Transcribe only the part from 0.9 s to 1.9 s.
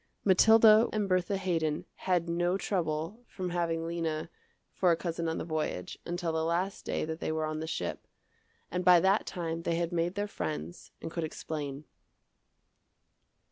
and Bertha Haydon